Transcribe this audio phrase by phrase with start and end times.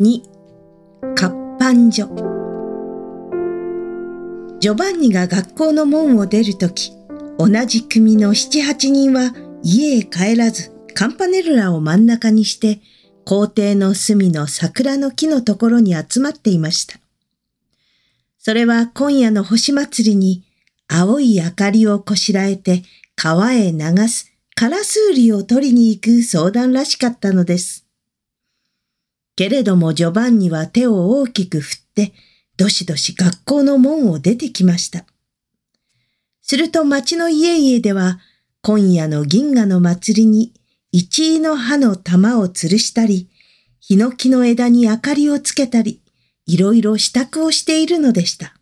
[0.00, 0.22] 2
[1.14, 2.08] 活版所
[4.58, 6.92] ジョバンニが学校の門を出るとき、
[7.36, 12.80] 同じ組の七八人は家へ帰らず、カンパネルラを真ん中にして、
[13.24, 17.00] 校庭の隅の桜の木のところに集まっていました。
[18.38, 20.44] それは今夜の星祭りに
[20.88, 22.82] 青い明かりをこしらえて
[23.16, 27.81] 川へ流すカラスウリを取りに行く相談らしかったのです。
[29.36, 32.12] けれどもジョバンニは手を大きく振って、
[32.56, 35.04] どしどし学校の門を出てきました。
[36.42, 38.20] すると町の家々では、
[38.60, 40.52] 今夜の銀河の祭りに
[40.92, 43.28] 一位の葉の玉を吊るしたり、
[43.80, 46.02] ヒノキの枝に明かりをつけたり、
[46.46, 48.54] いろいろ支度をしているのでした。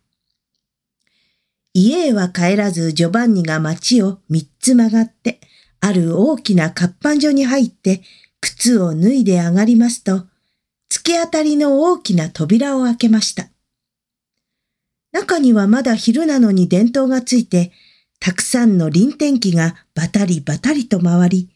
[1.73, 5.41] 家へは帰らずジョバンニが町を三つ曲がって、
[5.79, 8.01] ある大きな活版所に入って、
[8.39, 10.25] 靴を脱いで上がりますと、
[11.01, 13.49] 突き当たりの大きな扉を開けました。
[15.11, 17.71] 中にはまだ昼なのに電灯がついて、
[18.19, 21.49] たくさんの臨天機がバタリバタリと回り、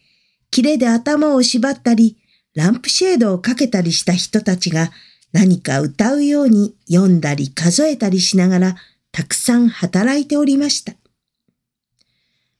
[0.50, 2.18] 切れで頭を縛ったり、
[2.56, 4.90] ランプシェードをかけたりした人たちが
[5.32, 8.76] 何か歌うように読んだり数えたりしながら
[9.12, 10.94] たくさん働いておりました。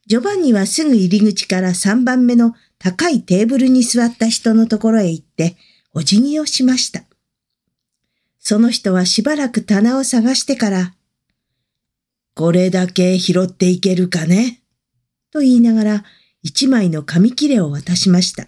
[0.06, 5.56] ジョバンニはすぐ入り口から3番目の高いテーブルに座った人のところへ行って、
[5.96, 7.04] お辞儀をしました。
[8.38, 10.94] その人はしばらく棚を探してから、
[12.34, 14.60] これだけ拾っていけるかね？
[15.32, 16.04] と言いながら
[16.42, 18.46] 一枚の紙切れを渡しました。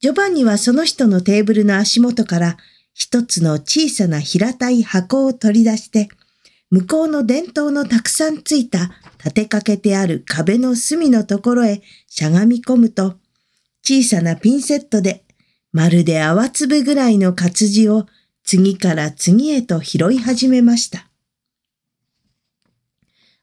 [0.00, 2.56] ジョバンニはその人のテーブルの足元から
[2.94, 6.08] 一つの小さな平たい箱を取り出して、
[6.70, 13.16] 向こうの電灯のたくさんついた立てかけてある壁の隅のところへしゃがみ込むと、
[13.82, 15.25] 小さなピンセットで
[15.76, 18.06] まるで泡粒ぐらいの活字を
[18.44, 21.06] 次から次へと拾い始めました。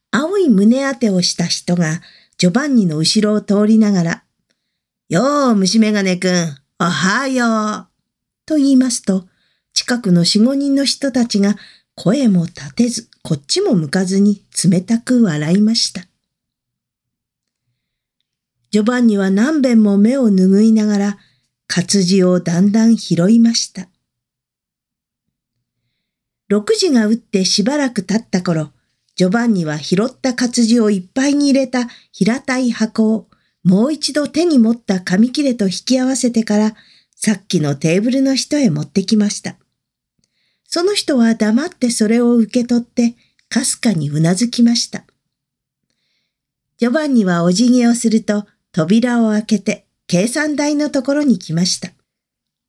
[0.10, 2.02] 青い胸当てをした人が
[2.40, 4.24] ジョバンニの後ろを通りながら、
[5.10, 7.88] よー、虫眼鏡くん、おはよう。
[8.48, 9.28] と言いますと、
[9.76, 11.56] 近くの四五人の人たちが
[11.94, 16.02] 声も立てず、こっちも向かずに冷たく笑いました。
[18.72, 21.18] ジョバンニは何べんも目を拭いながら、
[21.76, 23.88] 活字をだんだん拾いました。
[26.48, 28.70] 六時が打ってしばらく経った頃、
[29.16, 33.28] ジョバンニは拾った活字をいっぱいに入れた平たい箱を
[33.64, 36.76] もう一度手に持った紙切れと引き合わせてから、
[37.16, 39.56] さっきのテーブルの人へ持ってきました。
[40.68, 43.16] その人は黙ってそれを受け取って、
[43.50, 45.06] かすかにうなずきました。
[46.78, 51.90] ジョバンニはお辞儀をすると、扉を開けて、計算台のところに来ました。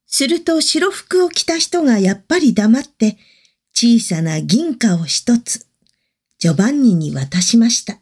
[0.06, 3.17] すると白服を着た人がやっぱり黙って
[3.72, 5.67] 小さな銀貨を一つ
[6.39, 7.99] ジョバンニに渡しました。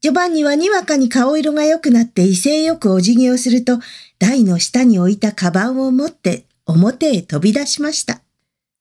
[0.00, 3.78] ジョバンニはにわかに顔色が良くなって威勢よくお辞儀をすると
[4.18, 8.20] 台の下に置いたカバンを持って表へ飛び出しました。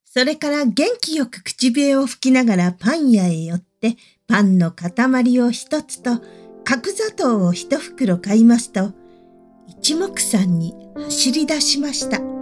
[0.06, 6.22] それから元気よく口笛を吹きながらパン屋へ寄ってパンの塊を一つと
[6.66, 8.92] 角砂糖を一袋買いますと、
[9.68, 12.34] 一目散に走り出しました。